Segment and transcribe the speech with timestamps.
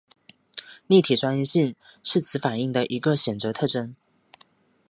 [0.87, 3.95] 立体专一性是此反应的一个显着特征。